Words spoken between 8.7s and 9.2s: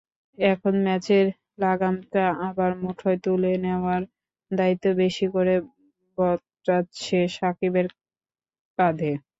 কাঁধে।